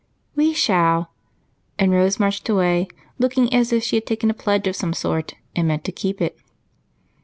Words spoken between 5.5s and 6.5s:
and meant to keep it.